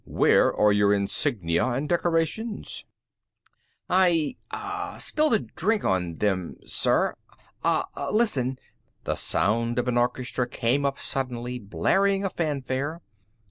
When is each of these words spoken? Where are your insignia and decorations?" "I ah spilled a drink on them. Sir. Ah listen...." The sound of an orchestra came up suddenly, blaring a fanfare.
Where 0.09 0.51
are 0.51 0.71
your 0.71 0.95
insignia 0.95 1.63
and 1.63 1.87
decorations?" 1.87 2.85
"I 3.87 4.37
ah 4.49 4.97
spilled 4.99 5.35
a 5.35 5.37
drink 5.39 5.85
on 5.85 6.15
them. 6.15 6.55
Sir. 6.65 7.13
Ah 7.63 7.85
listen...." 8.11 8.57
The 9.03 9.13
sound 9.13 9.77
of 9.77 9.87
an 9.87 9.99
orchestra 9.99 10.47
came 10.49 10.87
up 10.87 10.97
suddenly, 10.99 11.59
blaring 11.59 12.25
a 12.25 12.31
fanfare. 12.31 13.01